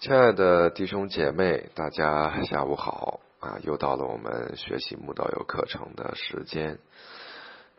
[0.00, 3.58] 亲爱的弟兄姐妹，大家下午好啊！
[3.60, 6.78] 又到了我们学习木道友课程的时间，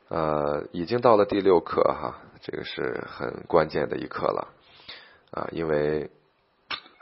[0.08, 4.50] 呃，已经到了第六课哈，这个是很关键的一课了
[5.32, 6.12] 啊，因为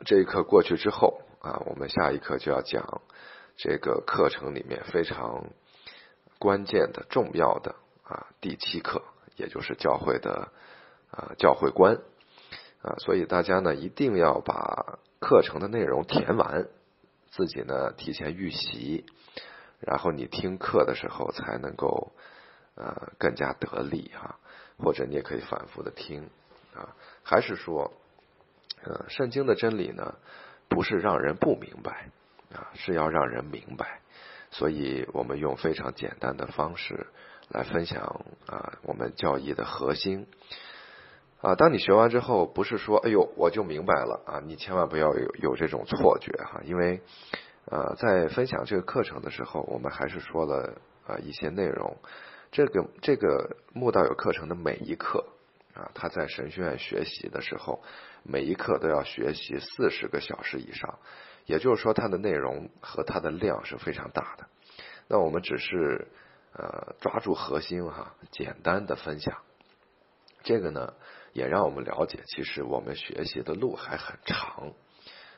[0.05, 3.01] 这一课过去之后啊，我们下一课就要讲
[3.57, 5.47] 这个课程里面非常
[6.37, 9.01] 关键的、重要的啊第七课，
[9.35, 10.47] 也就是教会的
[11.11, 11.99] 啊教会观
[12.81, 14.97] 啊，所以大家呢一定要把。
[15.19, 16.67] 课程的内容填完，
[17.29, 19.05] 自己呢提前预习，
[19.79, 22.11] 然后你听课的时候才能够
[22.75, 24.39] 呃更加得力哈。
[24.81, 26.29] 或者你也可以反复的听
[26.73, 26.95] 啊。
[27.21, 27.91] 还是说，
[28.81, 30.15] 呃，圣经的真理呢，
[30.69, 32.09] 不是让人不明白
[32.55, 33.99] 啊，是要让人明白。
[34.51, 37.07] 所以我们用非常简单的方式
[37.49, 40.27] 来分享啊，我们教义的核心。
[41.41, 46.99] 啊，当你学完之后，不是说“哎呦，我就明白了”啊，你千万不要有有这种错觉哈，因为
[47.63, 50.73] 呃，在分享这个课程的时候，我们还是说了
[51.07, 51.95] 啊一些内容。
[52.51, 55.25] 这个这个慕道友课程的每一课
[55.75, 57.81] 啊，他在神学院学习的时候，
[58.23, 60.99] 每一课都要学习四十个小时以上，
[61.45, 64.47] 也就是说，它的内容和它的量是非常大的。
[65.07, 66.09] 那我们只是
[66.51, 69.37] 呃抓住核心哈，简单的分享
[70.43, 70.93] 这个呢。
[71.39, 74.73] 也让我们了解，其实我们学习的路还很长，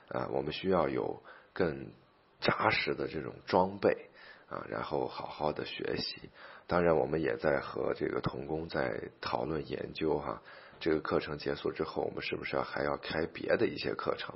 [0.09, 1.21] 啊，我们需要有
[1.53, 1.93] 更
[2.39, 4.09] 扎实的这种装备
[4.49, 6.31] 啊，然后好好的学习。
[6.65, 10.41] 当然，我们也在和这个童工在讨论研究哈。
[10.79, 14.33] 这个课程结束之后，我们是不是还要开别的一些课程？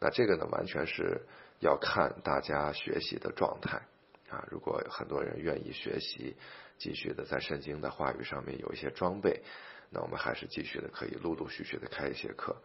[0.00, 1.26] 那这个呢，完全是
[1.60, 3.82] 要看大家学习的状态
[4.30, 4.42] 啊。
[4.50, 6.36] 如果很多人愿意学习，
[6.78, 9.42] 继续的在圣经的话语上面有一些装备。
[9.90, 12.56] 那我们还是继续的，可以陆陆续续的开一些课。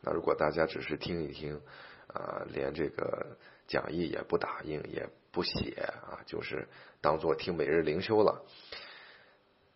[0.00, 1.60] 那如果大家只是听一听，
[2.08, 3.36] 啊，连这个
[3.66, 5.70] 讲义也不打印也不写
[6.02, 6.68] 啊，就是
[7.00, 8.44] 当做听每日灵修了，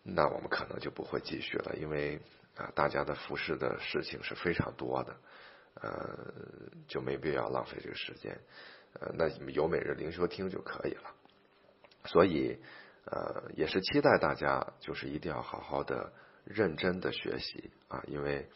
[0.03, 2.19] 那我们可能就不会继续了，因为
[2.55, 5.15] 啊，大家的服侍的事情是非常多的，
[5.81, 6.17] 呃，
[6.87, 8.39] 就没必要浪费这个时间。
[8.99, 11.15] 呃，那有每日灵修听就可以了。
[12.05, 12.59] 所以，
[13.05, 16.13] 呃，也是期待大家，就是一定要好好的。
[16.49, 18.49] 认真的学习啊，因为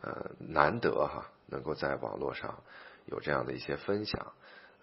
[0.00, 2.62] 呃难得哈，能够在网络上
[3.06, 4.32] 有这样的一些分享，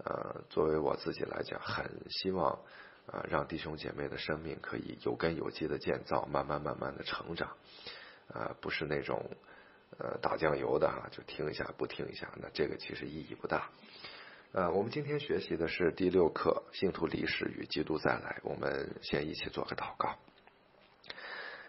[0.03, 2.59] 呃，作为我自己来讲，很希望
[3.05, 7.55] 啊让弟兄姐妹的生命可以有根有基的建造，慢慢慢慢的成长，
[8.27, 9.31] 啊，不是那种
[9.97, 13.69] 呃打酱油的哈，就听一下不听一下，那这个其实意义不大。
[14.51, 20.17] 呃，我们今天学习的是第六课，信徒离世与基督再来，我们先一起做个祷告。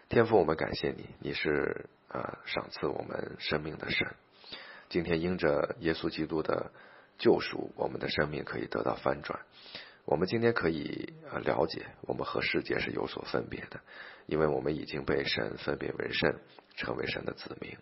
[0.09, 4.07] 天父，我们感谢你，你是啊赏赐我们生命的神。
[4.89, 6.71] 今天因着耶稣基督的
[7.19, 9.39] 救赎，我们的生命可以得到翻转。
[10.05, 13.81] 我们今天可以啊了解，我们和世界是有所分别的，
[14.25, 16.39] 因为我们已经被神分别为圣，
[16.75, 17.77] 成为神的子民。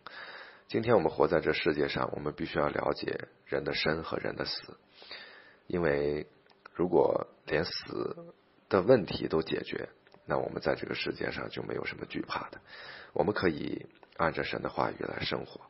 [0.67, 4.77] 今天我们活在这世界上，我们必须要了解人的生和人的死，
[5.65, 6.27] 因为
[6.73, 8.33] 如果连死
[8.67, 9.88] 的问题都解决。
[10.27, 12.59] 那我们在这个世界上就没有什么惧怕的，
[13.13, 13.85] 我们可以
[14.17, 15.61] 按着神的话语来生活。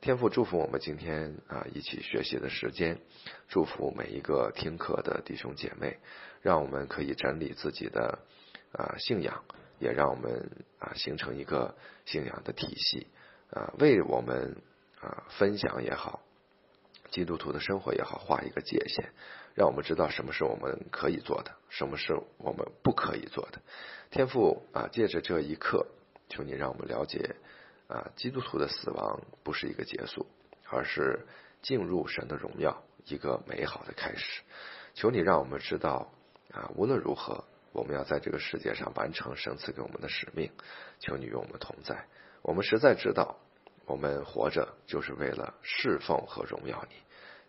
[0.00, 3.00] 天父祝福我们今天啊一起学习的时间，
[3.48, 5.98] 祝福每一个听课的弟兄姐妹，
[6.42, 8.18] 让我们可以整理自己的
[8.72, 9.44] 啊信仰，
[9.78, 13.06] 也让我们啊形成一个信仰的体系
[13.50, 14.56] 啊，为我们
[15.00, 16.20] 啊分享也好，
[17.14, 19.12] 基督徒的生活也好，画一个界限。
[19.54, 23.62] 让我们知道什么是我们可以做的，什么是我们不可以做的。
[24.10, 25.86] 天父啊，借着这一刻，
[26.28, 27.36] 求你让我们了解
[27.86, 30.26] 啊，基督徒的死亡不是一个结束，
[30.68, 31.24] 而是
[31.62, 34.42] 进入神的荣耀一个美好的开始。
[34.94, 36.12] 求你让我们知道
[36.50, 40.50] 啊，无论如何，我们要在这个世界上完成神赐给我们的使命。
[40.98, 42.08] 求你与我们同在。
[42.42, 43.38] 我们实在知道，
[43.86, 46.96] 我们活着就是为了侍奉和荣耀你。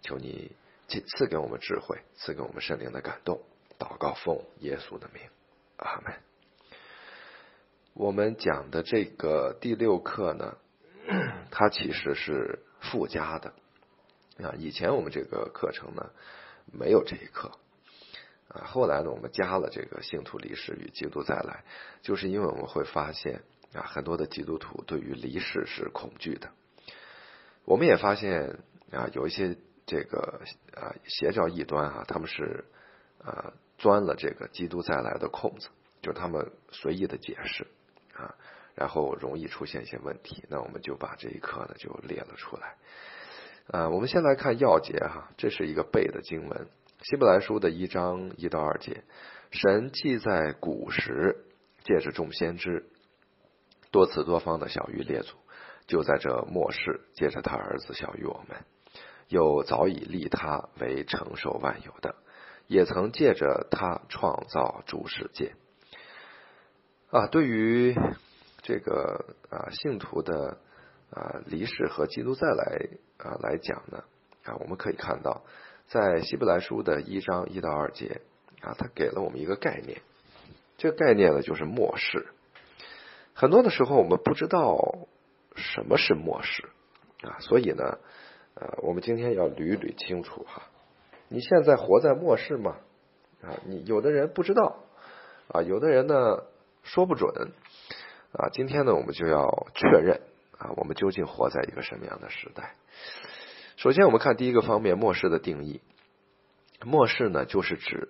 [0.01, 0.55] 求你。
[0.87, 3.41] 赐给我们智慧，赐给我们圣灵的感动。
[3.79, 5.23] 祷告奉耶稣的名，
[5.77, 6.13] 阿门。
[7.95, 10.57] 我们讲的这个第六课呢，
[11.49, 13.53] 它其实是附加的
[14.37, 14.53] 啊。
[14.59, 16.11] 以前我们这个课程呢
[16.71, 17.49] 没有这一课
[18.49, 21.63] 啊，后来呢我们加了这个信徒离世与基督再来，
[22.03, 23.41] 就是因为我们会发现
[23.75, 26.49] 啊，很多的基督徒对于离世是恐惧的。
[27.65, 28.59] 我们也发现
[28.91, 29.57] 啊，有一些。
[29.87, 30.41] 这个
[30.73, 32.65] 啊邪教异端啊，他们是
[33.23, 35.67] 啊钻了这个基督再来的空子，
[36.01, 37.67] 就他们随意的解释
[38.15, 38.33] 啊，
[38.73, 40.43] 然后容易出现一些问题。
[40.49, 42.77] 那我们就把这一课呢就列了出来。
[43.67, 46.67] 啊，我们先来看要节哈，这是一个背的经文，
[47.03, 49.03] 希伯来书的一章一到二节，
[49.51, 51.45] 神既在古时
[51.83, 52.89] 借着众先知
[53.95, 55.37] 多次多方的小于列祖，
[55.87, 58.57] 就在这末世借着他儿子小于我们，
[59.29, 62.15] 又早已立他为承受万有的，
[62.67, 65.53] 也曾借着他创造诸世界。
[67.09, 67.95] 啊，对于
[68.63, 70.57] 这个啊信徒的。
[71.11, 74.03] 啊，离世和基督再来啊来讲呢
[74.43, 75.45] 啊，我们可以看到，
[75.87, 78.21] 在希伯来书的一章一到二节
[78.59, 80.01] 啊，他给了我们一个概念，
[80.77, 82.33] 这个概念呢就是末世。
[83.35, 85.07] 很多的时候我们不知道
[85.55, 86.69] 什么是末世
[87.21, 87.99] 啊，所以呢，
[88.55, 90.63] 呃，我们今天要捋捋清楚哈。
[91.27, 92.77] 你现在活在末世吗？
[93.43, 94.77] 啊，你有的人不知道
[95.49, 96.43] 啊，有的人呢
[96.83, 97.51] 说不准
[98.31, 98.49] 啊。
[98.53, 100.21] 今天呢，我们就要确认。
[100.57, 102.75] 啊，我们究竟活在一个什么样的时代？
[103.75, 105.81] 首先，我们看第一个方面，末世的定义。
[106.85, 108.07] 末世呢，就是指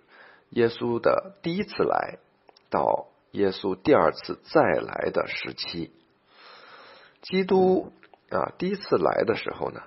[0.51, 2.19] 耶稣的第一次来
[2.69, 5.91] 到耶稣第二次再来的时期。
[7.21, 7.91] 基督
[8.29, 9.81] 啊，第一次来的时候呢，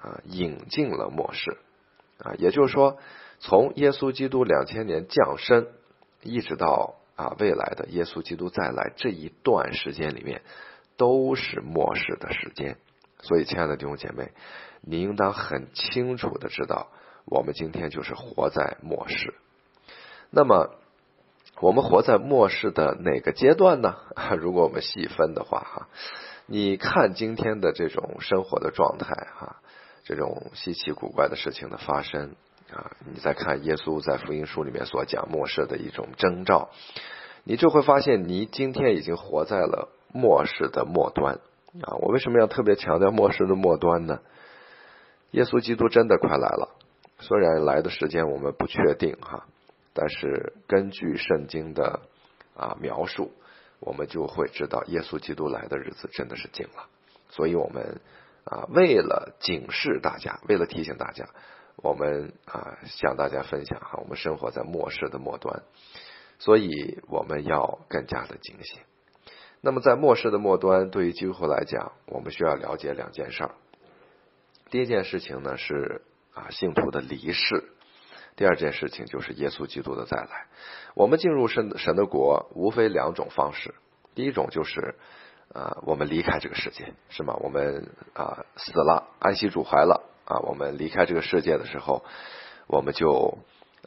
[0.00, 1.58] 啊，引进了末世
[2.18, 2.98] 啊，也就是说，
[3.38, 5.68] 从耶稣基督两千年降生，
[6.22, 10.42] 一直到啊未来的耶稣基督再来这一段时间里面。
[10.98, 12.76] 都是末世的时间，
[13.22, 14.30] 所以，亲爱的弟兄姐妹，
[14.82, 16.88] 你应当很清楚的知道，
[17.24, 19.34] 我们今天就是活在末世。
[20.30, 20.76] 那么，
[21.60, 23.96] 我们活在末世的哪个阶段呢？
[24.38, 25.88] 如果我们细分的话，哈，
[26.46, 29.56] 你看今天的这种生活的状态，哈，
[30.04, 32.34] 这种稀奇古怪的事情的发生，
[32.72, 36.70] 啊，你再看耶稣在福音书里面所讲末世的一种征兆，
[37.44, 39.88] 你就会发现，你今天已经活在了。
[40.14, 41.36] 末世的末端
[41.80, 41.96] 啊！
[42.02, 44.20] 我为什么要特别强调末世的末端呢？
[45.30, 46.76] 耶稣基督真的快来了，
[47.20, 49.46] 虽然来的时间我们不确定哈，
[49.94, 52.00] 但是根据圣经的
[52.54, 53.32] 啊描述，
[53.80, 56.88] 我们就会知道耶稣基督来的日子真的是近了。
[57.30, 58.00] 所以我们
[58.44, 61.28] 啊，为了警示大家，为了提醒大家，
[61.76, 65.62] 我们啊向大家分享哈，我们生活在末世的末端，
[66.38, 68.80] 所以我们要更加的警醒。
[69.60, 73.54] 那么，在末世的末端，对于基督徒来讲，我们需要了解两件事儿。
[74.70, 76.02] 第一件事情呢是
[76.34, 77.62] 啊，信徒的离世；
[78.36, 80.46] 第二件事情就是耶稣基督的再来。
[80.94, 83.74] 我们进入神神的国，无非两种方式。
[84.14, 84.94] 第一种就是
[85.52, 87.36] 啊，我们离开这个世界，是吗？
[87.40, 92.04] 我们啊死了，安息主怀了啊，我们离开这个世界的时候，
[92.66, 93.38] 我们就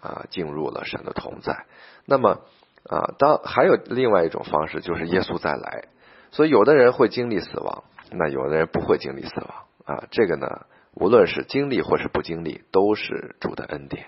[0.01, 1.65] 啊进入了神的同在。
[2.05, 2.41] 那么。
[2.87, 5.85] 啊，当还有另外一种方式，就是耶稣再来。
[6.29, 10.03] 所以有的人会经历死亡，那有的人不会经历死亡啊。
[10.11, 14.05] 这个呢，无论是经历或是不经历，都是主的恩典。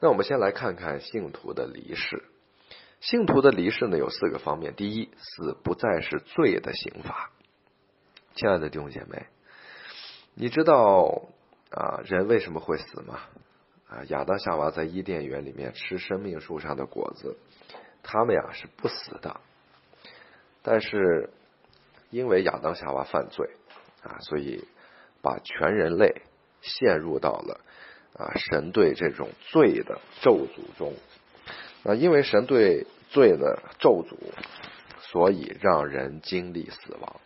[0.00, 2.24] 那我们先来看看信徒的离世。
[3.00, 4.74] 信徒的离世呢，有四个方面。
[4.74, 7.30] 第一，死不再是罪的刑罚。
[8.34, 9.26] 亲爱的弟兄姐妹，
[10.34, 11.28] 你知道
[11.70, 13.20] 啊，人为什么会死吗？
[13.88, 17.36] 啊，亚当夏娃在伊甸园里面吃生命树上的果子。
[18.02, 19.40] 他们呀是不死的，
[20.62, 21.30] 但是
[22.08, 23.50] 因为亚当夏娃犯罪
[24.02, 24.66] 啊，所以
[25.20, 26.22] 把全人类
[26.62, 27.60] 陷入到了
[28.16, 30.94] 啊神对这种罪的咒诅中
[31.84, 31.94] 啊。
[31.94, 34.16] 因为神对罪的咒诅，
[35.00, 37.20] 所以让人经历死亡。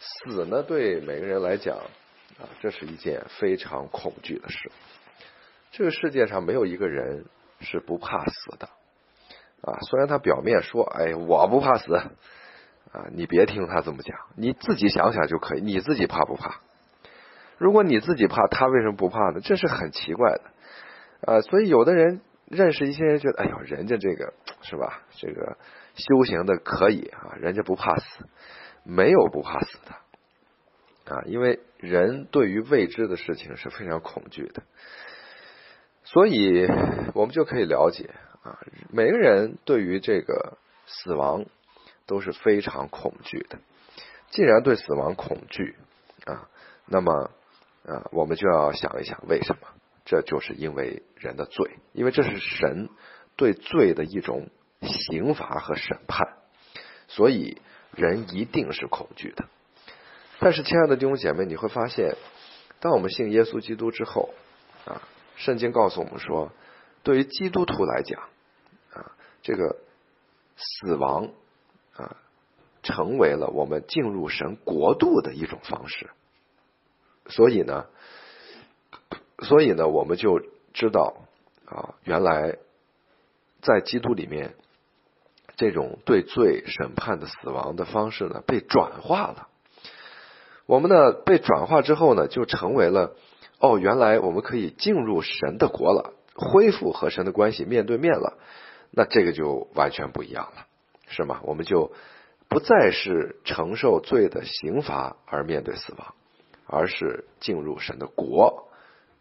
[0.00, 4.70] 死呢，对每个人来讲啊，这是一件非常恐惧的事。
[5.72, 7.24] 这个世界上没有一个人
[7.60, 8.68] 是不怕死的。
[9.62, 16.60] 啊，虽然他表面说，哎，我不怕死，啊，你别听他这么讲，你自己想想就可以，你自己怕不怕？
[17.64, 19.40] 如果你自己怕，他为什么不怕呢？
[19.42, 25.00] 这是很奇怪的，啊，所以有的人认识一些人，觉得，哎呦，人家这个是吧？
[25.12, 25.56] 这个
[25.94, 28.04] 修行的可以啊，人家不怕死，
[28.82, 34.62] 没有不怕死的，啊，因为人对于未知的事情是非常恐惧的，
[36.02, 36.66] 所以
[37.14, 38.10] 我们就可以了解。
[38.42, 38.58] 啊，
[38.90, 41.46] 每个人对于这个死亡
[42.04, 43.58] 都是非常恐惧的。
[44.28, 45.76] 既然对死亡恐惧
[46.26, 46.50] 啊，
[46.84, 47.30] 那么
[47.84, 49.68] 啊，我们就要想一想为什么？
[50.04, 52.88] 这就是因为人的罪，因为这是神
[53.36, 54.48] 对罪的一种
[54.82, 56.36] 刑罚和审判，
[57.08, 57.60] 所以
[57.92, 59.46] 人一定是恐惧的。
[60.40, 62.16] 但是，亲爱的弟兄姐妹，你会发现，
[62.80, 64.34] 当我们信耶稣基督之后
[64.84, 65.00] 啊，
[65.36, 66.52] 圣经告诉我们说，
[67.02, 68.20] 对于基督徒来讲。
[68.92, 69.12] 啊
[69.42, 69.76] 这个
[70.56, 71.28] 死亡
[71.96, 72.16] 啊，
[72.82, 76.08] 成为了我们进入神国度的一种方式
[77.28, 77.86] 所以呢，
[79.40, 80.40] 所以呢，我们就
[80.72, 81.14] 知道
[81.66, 82.56] 啊，原来
[83.62, 84.54] 在基督里面，
[85.56, 89.48] 这种对罪审判的死亡的方式呢，被转化了。
[90.66, 93.14] 我们呢，被转化之后呢，就成为了
[93.58, 98.38] 哦，原来我们可以进入神的国了，恢复和神的关系，面对面了。
[98.90, 100.66] 那这个就完全不一样了，
[101.08, 101.40] 是吗？
[101.42, 101.92] 我们就
[102.48, 106.14] 不再是承受罪的刑罚而面对死亡。
[106.66, 108.68] 而是进入神的国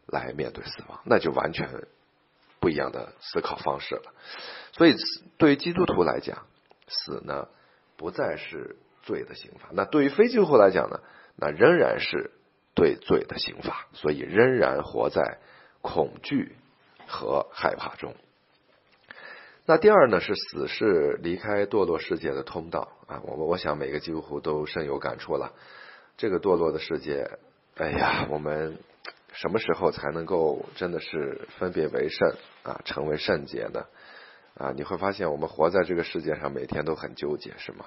[0.08, 1.88] 来面对死亡，那就完全
[2.60, 4.14] 不一样的思考方式了。
[4.74, 4.96] 所以，
[5.38, 6.46] 对于基督徒来讲，
[6.88, 7.48] 死呢
[7.98, 11.00] 不再是罪的刑罚；那对于非基督徒来讲呢，
[11.36, 12.32] 那仍然是
[12.76, 13.88] 对罪的刑罚。
[13.94, 15.40] 所以，仍然活在
[15.82, 16.56] 恐惧
[17.08, 18.16] 和害怕中。
[19.66, 23.22] 那第二呢，是死是离开堕落世界的通道啊！
[23.24, 25.54] 我我想每个基督徒都深有感触了。
[26.18, 27.30] 这个堕落的世界，
[27.76, 28.78] 哎呀，我们
[29.34, 33.86] 什么时候才能够真的是分别为圣啊，成为圣洁呢？
[34.56, 37.86] 啊，你会发现我们活在这个世界上，每天都很纠结，是吗？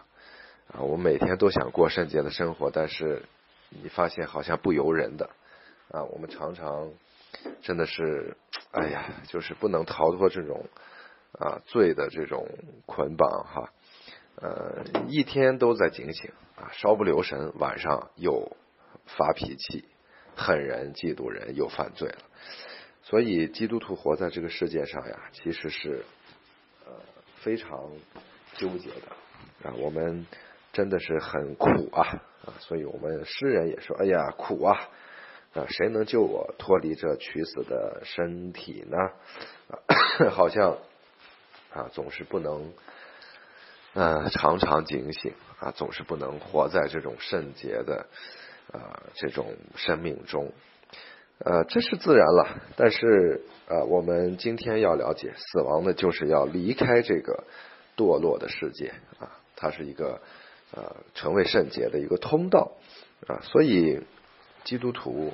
[0.74, 3.22] 啊，我们每天都想过圣洁的生活，但是
[3.70, 5.30] 你发现好像不由人的
[5.92, 6.90] 啊，我们常常
[7.62, 8.36] 真的是，
[8.72, 10.66] 哎呀，就是不能逃脱这种
[11.38, 12.48] 啊罪的这种
[12.86, 13.70] 捆绑哈。
[14.38, 18.54] 呃，一天都在警醒啊，稍不留神，晚上又
[19.06, 19.88] 发脾气，
[20.36, 22.18] 恨人、嫉妒人，又犯罪了。
[23.02, 26.04] 所以，基督徒活在这个世界上呀，其实是
[27.36, 27.92] 非常
[28.56, 29.72] 纠结的啊。
[29.78, 30.26] 我们
[30.70, 32.02] 真的是很苦啊
[32.44, 32.52] 啊！
[32.58, 34.76] 所以我们诗人也说：“哎呀，苦啊！
[35.54, 38.98] 啊，谁能救我脱离这屈死的身体呢？”
[39.72, 40.76] 啊，好像
[41.72, 42.70] 啊，总是不能。
[43.98, 48.06] 嗯，常常警醒啊，总是不能活在这种圣洁的
[48.70, 50.52] 啊这种生命中，
[51.38, 52.60] 呃，这是自然了。
[52.76, 57.44] 但是呃，我们今天要了解，死亡呢，就是要离开这个
[57.96, 60.20] 堕落的世界啊，它是一个
[60.74, 62.72] 呃成为圣洁的一个通道
[63.26, 63.40] 啊。
[63.40, 64.02] 所以
[64.64, 65.32] 基督徒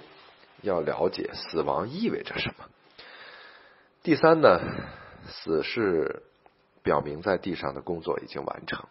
[0.60, 2.66] 要了解死亡意味着什么。
[4.04, 4.60] 第三呢，
[5.26, 6.22] 死是。
[6.82, 8.88] 表明在地上的工作已经完成，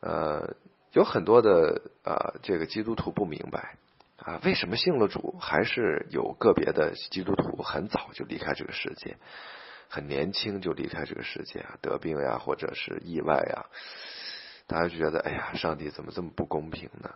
[0.00, 0.54] 呃，
[0.92, 3.76] 有很多的啊，这个基督徒不明白
[4.16, 9.16] 啊，为什么信了主，还是有个别的基督徒很早就离开这个世界，
[9.88, 13.66] 很年轻就离开这个世界啊，得病呀，或者是意外呀，
[14.66, 17.10] 大家就觉得，哎呀，上帝怎么这么不公平呢？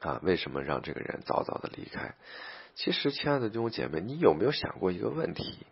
[0.00, 2.14] 啊，为什么让这个人早早的离开？
[2.74, 5.66] 其实，亲爱的弟兄姐妹，你有没有想过一个问题？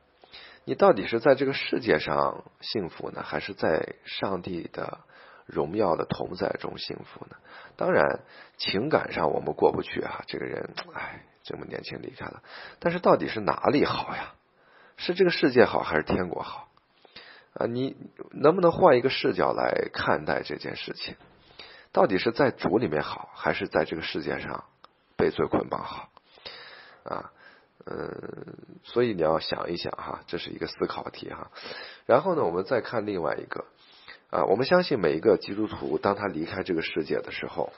[0.68, 4.98] 你到底是在这个世界上幸福呢，还是在上帝的
[5.46, 7.36] 荣耀的同在中幸福呢？
[7.76, 8.20] 当然，
[8.58, 10.20] 情感上我们过不去啊。
[10.26, 12.42] 这个人，哎，这么年轻离开了。
[12.80, 14.34] 但是到底是哪里好呀？
[14.98, 16.68] 是这个世界好，还是天国好？
[17.54, 17.96] 啊，你
[18.32, 21.16] 能不能换一个视角来看待这件事情？
[21.92, 24.64] 到底是在主里面好，还是在这个世界上
[25.16, 26.10] 被罪捆绑好？
[27.04, 27.32] 啊？
[27.90, 31.50] 嗯，所以你要想一想哈，这是一个思考题哈。
[32.04, 33.64] 然后呢，我们再看另外一个
[34.30, 37.72] 啊，我们相信每一个基督徒，当他离开这个世界的时候，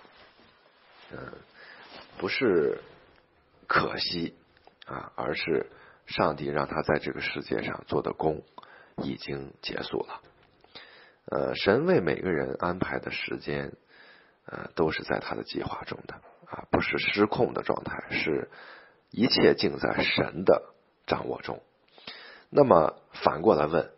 [1.13, 1.19] 嗯，
[2.19, 2.81] 不是
[3.69, 4.35] 可惜
[4.87, 5.71] 啊，而是
[6.07, 8.43] 上帝让他在这个世界上做的功
[8.97, 10.23] 已经结束了。
[11.27, 13.73] 呃，神为每个人安排的时间，
[14.47, 16.15] 呃，都是在他的计划中的
[16.47, 18.49] 啊，不是失控的状态，是。
[19.11, 20.73] 一切尽在神的
[21.07, 21.63] 掌握中。
[22.49, 23.91] 那么反过来问，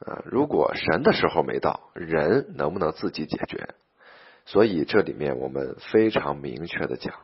[0.00, 3.74] 呃，如果神的时候没到，人能不能自己解决？
[4.46, 7.14] 所以这里面我们非常明确的讲，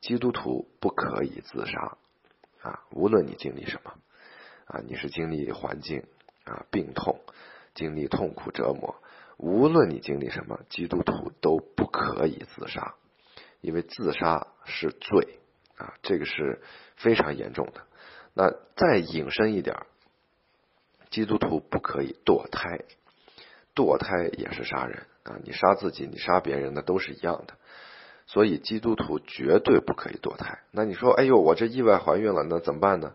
[0.00, 1.96] 基督徒不可以自杀
[2.62, 2.80] 啊！
[2.92, 3.92] 无论你经历什么
[4.66, 6.04] 啊，你是经历环境
[6.44, 7.20] 啊病痛，
[7.74, 8.96] 经历痛苦折磨，
[9.36, 12.94] 无论你经历什么，基督徒都不可以自杀，
[13.60, 15.40] 因为自杀是罪。
[15.76, 16.60] 啊，这个是
[16.96, 17.82] 非常严重的。
[18.34, 19.76] 那再引申一点，
[21.10, 22.84] 基督徒不可以堕胎，
[23.74, 25.36] 堕胎也是杀人啊！
[25.44, 27.54] 你杀自己，你杀别人，那都是一样的。
[28.26, 30.58] 所以基督徒绝对不可以堕胎。
[30.70, 33.14] 那你说，哎呦，我这意外怀孕了，那怎么办呢？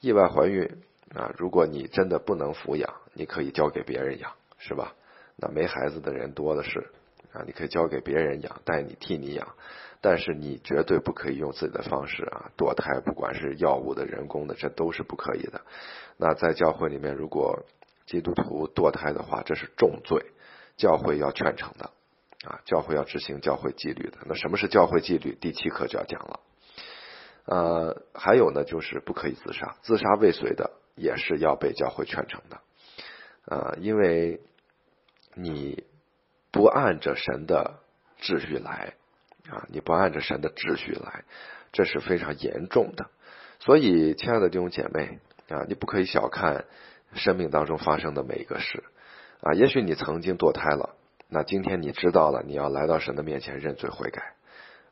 [0.00, 0.82] 意外怀孕
[1.14, 4.94] 啊，如果你真的不能抚养，你可以交给别人养，是吧？
[5.36, 6.90] 那没孩子的人多的是
[7.32, 9.46] 啊，你可以交给别人养，带你替你养。
[10.02, 15.60] 但是你绝对不可以用自己的方式啊堕胎，不管是药物的、人工的，这都是不可以的。
[16.16, 17.64] 那在教会里面，如果
[18.06, 20.24] 基督徒堕胎的话，这是重罪，
[20.78, 21.90] 教会要劝惩的
[22.48, 24.18] 啊，教会要执行教会纪律的。
[24.24, 25.36] 那什么是教会纪律？
[25.38, 26.40] 第七课就要讲了。
[27.44, 32.60] 呃，还有呢，就是不可以自杀，自杀未遂的也是要被教会劝惩的。
[33.44, 34.40] 呃，因为
[35.34, 35.84] 你
[36.50, 37.80] 不按着神的
[38.20, 38.94] 秩序来
[39.48, 41.24] 啊，你不按着神的秩序来，
[41.72, 43.10] 这是非常严重的。
[43.58, 46.64] 所以，亲爱的弟兄姐妹啊，你不可以小看
[47.14, 48.84] 生命当中发生的每一个事
[49.40, 49.54] 啊。
[49.54, 50.96] 也许你曾经堕胎了，
[51.28, 54.34] 那今天你知道了，你要来到神的面前认罪悔改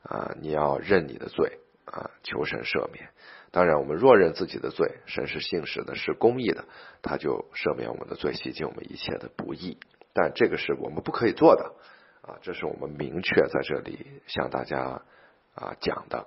[0.03, 1.59] 啊，你要认你的罪。
[1.91, 3.09] 啊，求神赦免。
[3.51, 6.67] 当然，我们若认自己的罪，神是信实的，是公义的，
[7.01, 9.79] 他就赦免我们的罪，洗净我们一切的不义。
[10.21, 11.75] 但这个是我们不可以做的
[12.23, 15.03] 啊，这是我们明确在这里向大家
[15.55, 16.27] 啊讲的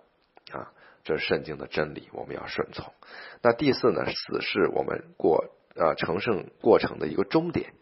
[0.54, 0.72] 啊，
[1.04, 2.94] 这是圣经的真理，我们要顺从。
[3.42, 7.74] 那第四呢，死是我们过啊成圣过程的一个终点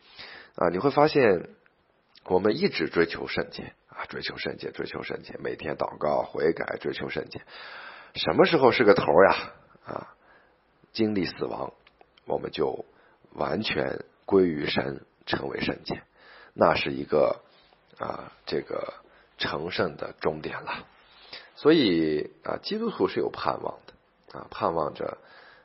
[0.55, 1.49] 啊，你会发现
[2.25, 3.73] 我们一直追求圣洁。
[3.89, 7.41] 啊，追求圣洁，追求圣洁，每天祷告悔改，追求圣洁。
[8.15, 9.35] 什么时候是个头呀？
[9.83, 10.15] 啊，
[10.93, 11.73] 经历死亡，
[12.25, 12.85] 我们就
[13.33, 16.01] 完全归于神，成为圣洁，
[16.53, 17.39] 那是一个
[17.99, 18.95] 啊，这个
[19.37, 20.85] 成圣的终点了。
[21.55, 25.17] 所以啊，基督徒是有盼望的啊，盼望着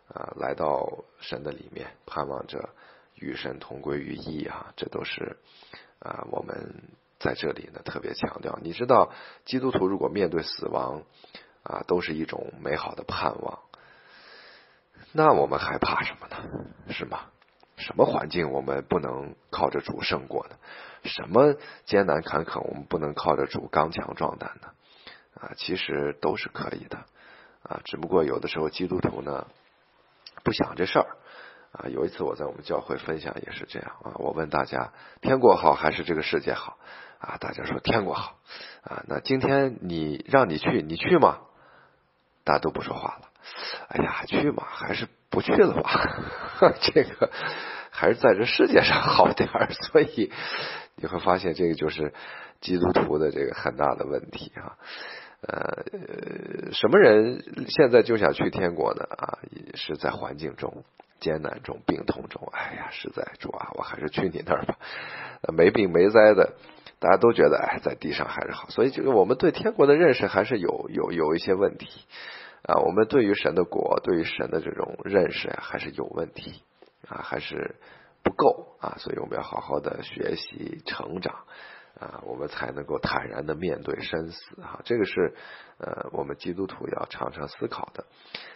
[0.08, 2.68] 啊，来到神的里面，盼望着
[3.16, 5.38] 与神同归于一啊，这都是
[5.98, 6.94] 啊，我们。
[7.20, 9.10] 在这里呢，特别强调，你知道，
[9.46, 11.04] 基督徒如果面对死亡，
[11.62, 13.60] 啊，都是一种美好的盼望。
[15.12, 16.36] 那我们还怕什么呢？
[16.92, 17.30] 是吗？
[17.76, 20.56] 什么环境我们不能靠着主胜过呢？
[21.04, 21.54] 什么
[21.84, 24.68] 艰难坎坷我们不能靠着主刚强壮胆呢？
[25.40, 27.04] 啊，其实都是可以的。
[27.62, 29.46] 啊，只不过有的时候基督徒呢，
[30.44, 31.06] 不想这事儿。
[31.72, 36.78] 啊，有一次我在我们教会分享也是这样啊，我问大家，天国好还是这个世界好？
[37.18, 38.38] 啊，大家说天国好，
[38.82, 41.40] 啊，那今天你让你去，你去吗？
[42.44, 43.28] 大家都不说话了。
[43.88, 46.72] 哎呀，去嘛，还是不去了吧？
[46.80, 47.30] 这个
[47.90, 49.68] 还是在这世界上好点儿。
[49.92, 50.32] 所以
[50.96, 52.14] 你会发现，这个就是
[52.60, 54.78] 基督徒的这个很大的问题啊。
[55.46, 59.04] 呃，什么人现在就想去天国呢？
[59.10, 59.38] 啊，
[59.74, 60.84] 是在环境中
[61.20, 62.48] 艰难中、病痛中。
[62.52, 64.76] 哎呀，实在主啊，我还是去你那儿吧。
[65.54, 66.54] 没病没灾的。
[67.00, 72.06] 大家都觉得哎，在地上还是好，所以这个我们对天国的认识还是有有有一些问题
[72.64, 72.80] 啊。
[72.84, 76.62] 我们对于神的国，对于神的这种认识啊，还是有问题
[77.08, 77.76] 啊，还是
[78.22, 78.96] 不够啊。
[78.98, 81.44] 所以我们要好好的学习成长
[81.98, 84.80] 啊，我们才能够坦然的面对生死啊。
[84.84, 85.34] 这个是
[85.78, 88.04] 呃，我们基督徒要常常思考的。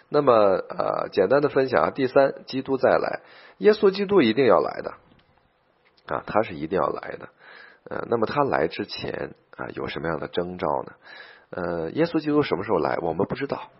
[0.08, 3.20] 那么呃，简单的分享啊，第三，基督再来，
[3.58, 4.94] 耶稣基督一定要来的
[6.06, 7.28] 啊，他是一定要来的。
[7.90, 10.92] 呃，那么他来之前啊，有什么样的征兆呢？
[11.50, 13.70] 呃，耶稣基督什么时候来，我们不知道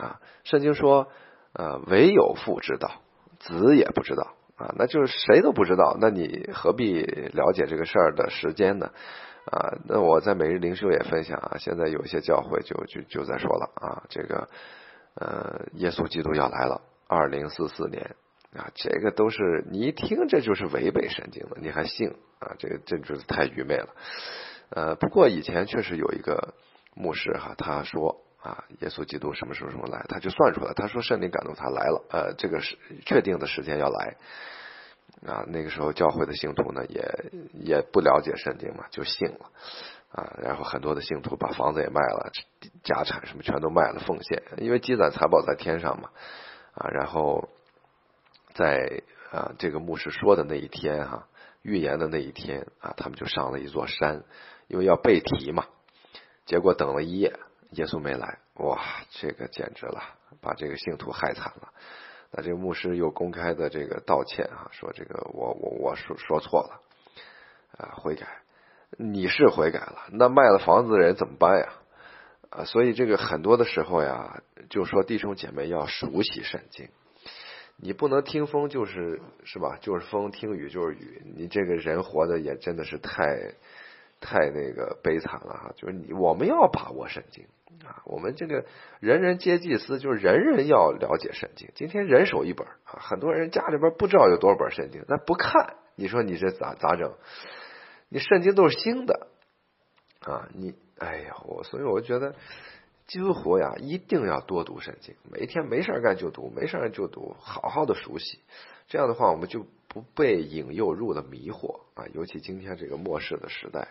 [0.00, 0.20] 啊。
[0.44, 1.08] 圣经说，
[1.52, 2.90] 呃，唯有父知道，
[3.38, 5.96] 子也不知道啊，那就是谁都不知道。
[6.00, 8.90] 那你何必了解这个事儿的时间呢？
[9.46, 14.48] 啊，那我在每日灵修也分享啊，现在有些教会就就就在说了啊，这个
[15.14, 18.16] 呃，耶稣基督要来了，二零四四年。
[18.52, 22.08] 啊，这个都是你一听，这就是违背神经的，你还信
[22.40, 22.56] 啊？
[22.58, 23.90] 这个这就是太愚昧了。
[24.70, 26.54] 呃，不过以前确实有一个
[26.96, 32.76] 牧师哈，他说啊，耶稣基督什么时候什么来，他就算出来，他说圣灵感动他来了，呃，这个是
[33.06, 34.16] 确定的时间要来。
[35.26, 39.50] 啊，那个时候教会的信徒呢，也也不了解圣经嘛，就信了
[40.12, 40.36] 啊。
[40.42, 42.30] 然后很多的信徒把房子也卖了，
[42.82, 46.10] 家产什么全都卖了奉献，因为积攒财宝在天上嘛
[46.74, 47.48] 啊，然后。
[48.52, 51.28] 在啊，这个牧师说的那一天哈，
[51.62, 54.24] 预言的那一天啊，他们就上了一座山，
[54.66, 55.66] 因为要背题嘛。
[56.46, 57.38] 结果等了一夜，
[57.70, 58.80] 耶稣没来，哇，
[59.10, 60.02] 这个简直了，
[60.40, 61.72] 把这个信徒害惨了。
[62.32, 66.80] 那这个牧师又公开的这个道歉啊，说这个我我我说说错了
[67.78, 68.26] 啊，悔改。
[68.98, 71.72] 你是悔改了，那卖了房子的人怎么办呀？
[72.50, 76.88] 啊，所以这个很多的时候呀，就说弟兄姐妹要熟悉圣经。
[77.76, 79.78] 你不能听风就是是吧？
[79.80, 81.22] 就是风，听雨就是雨。
[81.36, 83.54] 你这个人活的也真的是太
[84.20, 85.72] 太那个悲惨了哈！
[85.76, 87.46] 就是你我们要把握圣经
[87.84, 88.64] 啊，我们这个
[89.00, 91.70] 人人皆祭司，就是人人要了解圣经。
[91.74, 97.14] 今天人手一本啊，很多人家里边不知道有多少本圣经，那不看，你说你这咋咋整？
[98.08, 99.28] 你圣经都是新的
[100.20, 102.34] 啊，你哎呀，我所以我觉得。
[103.06, 108.38] 基督徒呀，一定要多读圣经，每一天没事干就读，没事就读，好好的熟悉。
[108.86, 112.06] 这样的话，我们就不被引诱入了迷惑啊。
[112.14, 113.88] 尤其今天这个末世的时代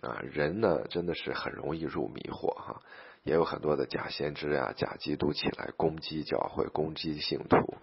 [0.00, 2.80] 啊，人呢真的是很容易入迷惑哈，
[3.22, 7.74] 也有很多的假先知啊、假基督起来攻击教会、攻击信徒，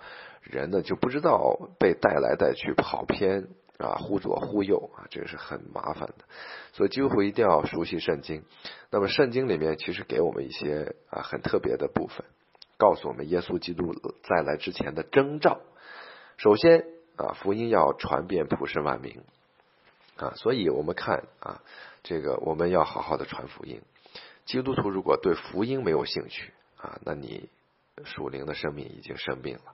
[0.41, 3.47] 人呢就不知道被带来带去跑偏
[3.77, 6.25] 啊，忽左忽右啊，这个是很麻烦的。
[6.73, 8.43] 所以几乎一定要熟悉圣经。
[8.89, 12.25] 那么圣经里面其实给我们一些啊很特别的部分，
[12.77, 15.61] 告诉我们耶稣基督再来之前的征兆。
[16.37, 16.85] 首先
[17.17, 19.21] 啊，福音要传遍普世万民
[20.15, 21.61] 啊，所以我们看啊。
[22.03, 23.81] 这个我们要好好的传福音。
[24.45, 27.49] 基督徒如果对福音没有兴趣啊，那你
[28.05, 29.73] 属灵的生命已经生病了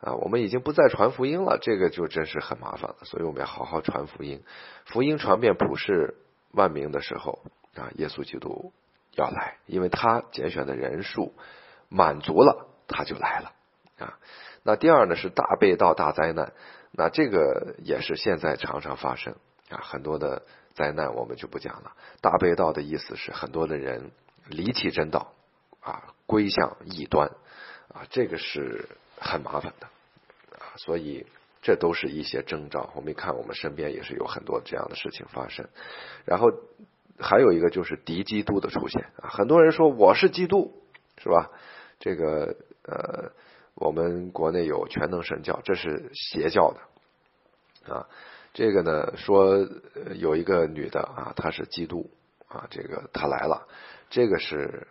[0.00, 0.14] 啊。
[0.16, 2.96] 我们已经不再传福音了，这个就真是很麻烦了。
[3.04, 4.42] 所以我们要好好传福音。
[4.84, 6.16] 福音传遍普世
[6.50, 7.40] 万民的时候
[7.74, 8.74] 啊，耶稣基督
[9.12, 11.32] 要来，因为他拣选的人数
[11.88, 13.52] 满足了，他就来了
[13.98, 14.18] 啊。
[14.64, 16.52] 那第二呢是大被盗大灾难，
[16.90, 19.36] 那这个也是现在常常发生
[19.70, 20.42] 啊，很多的。
[20.74, 21.92] 灾难我们就不讲了。
[22.20, 24.10] 大被盗的意思是很多的人
[24.48, 25.32] 离弃真道
[25.78, 27.30] 啊，归向异端
[27.94, 29.86] 啊，这个是很麻烦的
[30.58, 30.74] 啊。
[30.74, 31.28] 所以
[31.62, 32.90] 这都是一些征兆。
[32.96, 35.68] 我们看，我们身边也是有很多这样的事情发生。
[36.24, 36.50] 然后
[37.20, 39.30] 还有一个就是敌基督的出现啊。
[39.30, 40.82] 很多人说我是基督，
[41.18, 41.52] 是吧？
[42.00, 43.30] 这个呃，
[43.74, 48.08] 我们国内有全能神教，这是邪教的啊。
[48.52, 49.66] 这个呢，说
[50.14, 52.08] 有一个女的啊，她是基督
[52.46, 53.66] 啊，这个她来了，
[54.10, 54.86] 这个是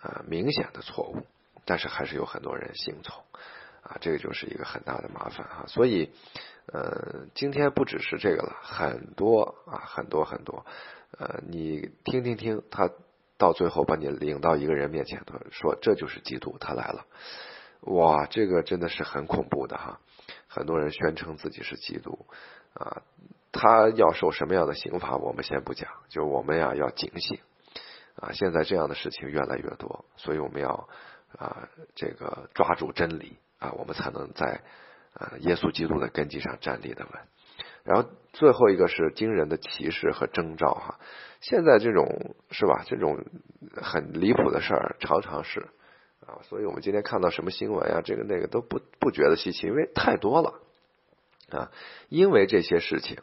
[0.00, 1.26] 呃明显的错误，
[1.64, 3.24] 但是还是有很多人信从
[3.82, 5.64] 啊，这个就是一个很大的麻烦哈。
[5.66, 6.12] 所以
[6.66, 10.64] 呃，今天不只是这个了，很多啊，很多很多
[11.18, 12.88] 呃，你听听听，他
[13.36, 17.06] 到最后把你领到一个人面前，他说这就是基督，他来了，
[17.82, 20.00] 哇，这个真的是很恐怖的哈。
[20.48, 22.26] 很多人宣称自己是基督。
[22.74, 23.02] 啊，
[23.50, 27.40] 他要受什么样的刑罚，我们先不讲，就我们呀要警醒
[28.14, 28.30] 啊！
[28.32, 30.88] 现在这样的事情越来越多，所以我们要
[31.36, 34.62] 啊这个抓住真理啊，我们才能在
[35.14, 37.12] 啊耶稣基督的根基上站立的稳。
[37.82, 41.00] 然后最后一个是惊人的启示和征兆哈，
[41.40, 42.84] 现在这种是吧？
[42.86, 43.24] 这种
[43.82, 45.66] 很离谱的事儿常常是
[46.26, 50.60] 啊，所以我们今天看到什么新闻啊，这个那个都不不觉得稀奇，因为太多了。
[51.50, 51.72] 啊，
[52.08, 53.18] 因为这些事情，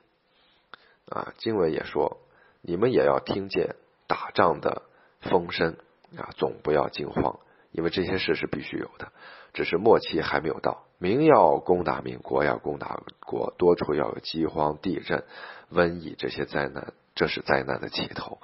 [1.07, 2.17] 啊，经文也说，
[2.62, 4.81] 你们也要听见打仗的
[5.21, 5.77] 风声
[6.17, 7.39] 啊，总不要惊慌，
[7.71, 9.13] 因为这些事是必须有的，
[9.53, 10.83] 只是末期还没有到。
[10.97, 15.23] 民要攻打民，国要攻打国，多处要有饥荒、地震、
[15.71, 18.39] 瘟疫这些灾难，这是灾难的起头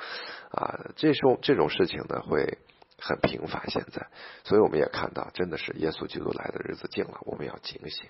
[0.51, 0.85] 啊。
[0.95, 2.59] 这种这种事情呢，会
[3.03, 3.69] 很平凡。
[3.69, 4.07] 现在，
[4.43, 8.09] 所以我们也看到，真的是耶稣基督来的日子近了，我们要警醒。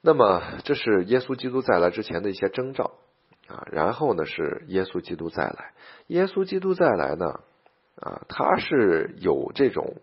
[0.00, 2.90] 那么，这是耶稣基督再来之前的一些征兆
[3.46, 3.66] 啊。
[3.70, 5.74] 然后呢，是耶稣基督再来。
[6.08, 7.40] 耶稣基督再来呢，
[8.00, 9.94] 啊，他是有这种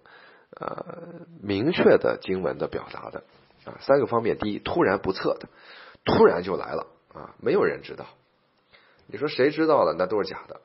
[0.58, 3.24] 呃明确的经文的表达的
[3.66, 3.76] 啊。
[3.82, 5.50] 三个方面：第一，突然不测的，
[6.06, 8.06] 突然就来了啊，没有人知道。
[9.08, 9.96] 你说谁知道了？
[9.98, 10.62] 那都是假的。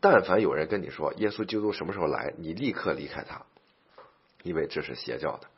[0.00, 3.46] 但凡有人跟你说耶稣基督什么时候来，你立刻离开他，
[4.42, 5.48] 因为这是邪教的。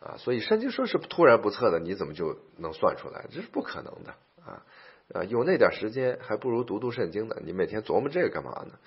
[0.00, 3.26] 啊，所以圣经说是突然不测的，你怎么就能算出来？
[3.32, 4.62] 这是不可能的啊！
[5.12, 7.36] 啊，有那点时间，还不如读读圣经呢。
[7.42, 8.78] 你每天琢磨这个干嘛呢？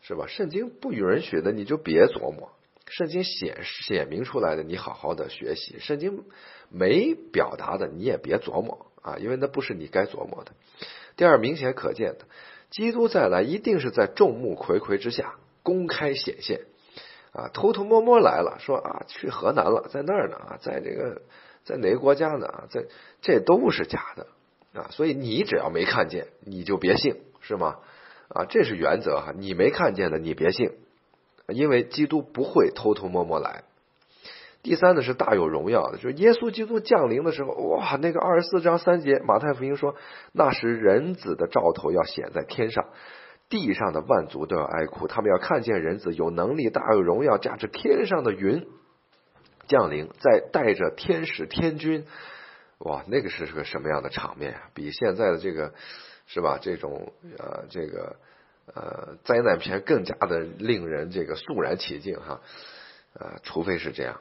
[0.00, 0.26] 是吧？
[0.26, 2.50] 圣经不允许的，你就别琢磨。
[2.86, 5.78] 圣经显显明出来的，你好好的学习。
[5.80, 6.24] 圣经
[6.70, 10.52] 没表达的，你也别琢磨啊，因为那不是你该琢磨的。
[11.16, 12.24] 第二，明显可见的，
[12.74, 16.62] 基督再来一定是在众目睽睽之下公开显现。
[17.30, 21.22] 啊，偷偷摸摸来了，说啊，去河南了，在那儿呢啊，在这个
[21.62, 22.86] 在哪个国家呢啊，在
[23.22, 24.26] 这都是假的
[24.72, 27.76] 啊，所以你只要没看见，你就别信，是吗？
[28.28, 30.72] 啊，这是原则哈，你没看见的你别信，
[31.46, 33.62] 因为基督不会偷偷摸摸来。
[34.64, 39.94] 第三呢是大有荣耀的，就是耶稣基督降临的时候，哇，那个二十四章三节，马太福音说，
[40.32, 42.86] 那时人子的兆头要显在天上。
[43.50, 48.66] 地上的万族都要哀哭，他们要看见人子有能力、大有荣耀，驾着天上的云
[49.68, 52.06] 降临，再带着天使天军，
[52.78, 54.62] 哇，那个是个什么样的场面啊？
[54.72, 55.74] 比现在的这个
[56.26, 56.58] 是吧？
[56.60, 58.16] 这种呃，这个
[58.74, 62.40] 呃灾难片更加的令人这个肃然起敬哈。
[63.12, 64.20] 呃，除非是这样，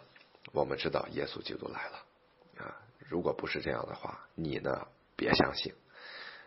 [0.52, 2.76] 我们知道耶稣基督来了啊。
[3.00, 5.74] 如果不是这样的话，你呢别相信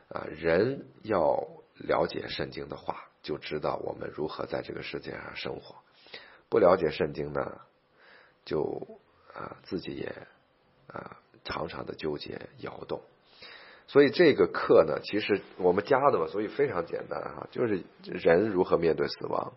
[0.09, 1.47] 啊，人要。
[1.79, 5.77] 了解圣经的话，就知道我们如何在这个世界上生活。
[6.49, 7.61] 不了解圣经呢，
[8.47, 8.99] 就
[9.35, 10.27] 啊自己也
[10.87, 13.03] 啊常常的纠结摇动。
[13.89, 19.53] 所以这个课呢，其实我们加的嘛，所以非常简单哈，就是人如何面对死亡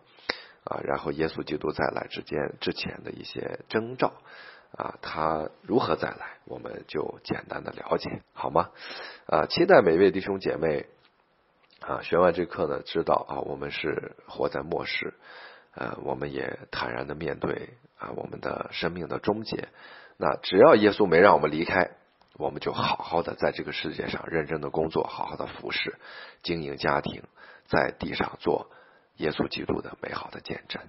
[0.64, 4.12] 啊，然后耶稣基督再来之间之前的一些征兆
[4.76, 8.70] 啊，他如何再来，我们就简单的了解好吗？
[9.26, 10.86] 啊，期待每位弟兄姐妹
[11.80, 15.14] 啊，学完这课呢，知道啊，我们是活在末世，
[15.74, 19.68] 呃，我们也坦然的面对啊，我们的生命的终结。
[20.16, 21.92] 那只要耶稣没让我们离开。
[22.34, 25.98] 我们就好好的在这个世界上认真的工作，好好的服侍，
[26.42, 27.22] 经营家庭，
[27.66, 28.70] 在地上做
[29.20, 30.82] 耶稣基督的美好的见证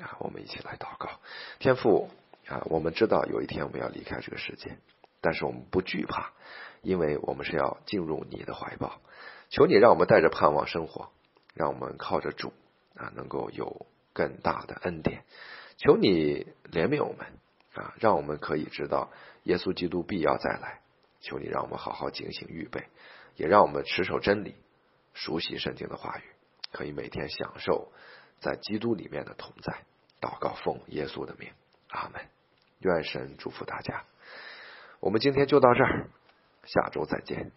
[0.00, 0.16] 啊！
[0.18, 1.20] 我们一起来祷告，
[1.60, 2.10] 天父
[2.48, 2.62] 啊！
[2.66, 4.76] 我们知道有一天我们要离开这个世界，
[5.20, 6.32] 但是我们不惧怕，
[6.82, 9.00] 因为我们是要进入你的怀抱。
[9.50, 11.10] 求你让我们带着盼望生活，
[11.54, 12.52] 让我们靠着主
[12.96, 15.22] 啊，能够有更大的恩典。
[15.76, 17.26] 求你怜悯我们
[17.74, 19.12] 啊，让我们可以知道
[19.44, 20.80] 耶稣基督必要再来。
[21.20, 22.88] 求你让我们好好警醒预备，
[23.36, 24.56] 也让我们持守真理，
[25.14, 26.22] 熟悉圣经的话语，
[26.72, 27.92] 可以每天享受
[28.40, 29.84] 在基督里面的同在。
[30.20, 31.52] 祷告奉耶稣的名，
[31.88, 32.20] 阿门。
[32.80, 34.04] 愿神祝福大家。
[35.00, 36.08] 我们今天就到这儿，
[36.64, 37.52] 下周再见。